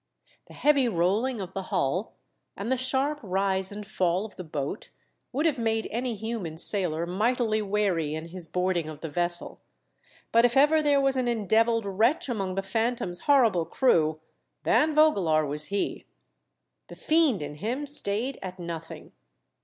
The 0.47 0.55
heavy 0.55 0.87
rolling 0.87 1.39
of 1.39 1.53
the 1.53 1.61
hull, 1.69 2.15
and 2.57 2.71
the 2.71 2.75
sharp 2.75 3.19
rise 3.21 3.71
and 3.71 3.85
fall 3.85 4.25
of 4.25 4.35
the 4.35 4.43
boat, 4.43 4.89
would 5.31 5.45
have 5.45 5.59
made 5.59 5.87
any 5.91 6.15
human 6.15 6.57
sailor 6.57 7.05
mightily 7.05 7.61
wary 7.61 8.15
in 8.15 8.29
his 8.29 8.47
board 8.47 8.77
ing 8.77 8.89
of 8.89 9.01
the 9.01 9.11
vessel, 9.11 9.61
but 10.31 10.43
if 10.43 10.57
ever 10.57 10.81
there 10.81 10.99
was 10.99 11.17
an 11.17 11.27
endevilled 11.27 11.85
wretch 11.85 12.29
among 12.29 12.55
the 12.55 12.63
Phantom's 12.63 13.19
horrible 13.29 13.67
crew. 13.67 14.19
Van 14.63 14.95
Vogelaar 14.95 15.45
was 15.45 15.65
he. 15.65 16.07
The 16.87 16.95
fiend 16.95 17.43
in 17.43 17.53
him 17.57 17.85
stayed 17.85 18.39
at 18.41 18.57
nothing. 18.57 19.11